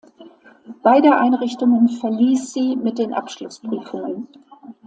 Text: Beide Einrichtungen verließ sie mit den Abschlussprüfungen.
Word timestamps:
Beide 0.81 1.15
Einrichtungen 1.19 1.87
verließ 1.87 2.51
sie 2.53 2.75
mit 2.75 2.97
den 2.97 3.13
Abschlussprüfungen. 3.13 4.27